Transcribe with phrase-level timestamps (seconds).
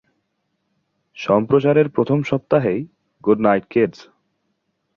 [1.17, 2.81] সম্প্রচারের প্রথম সপ্তাহেই
[3.23, 3.99] "good night, kids!"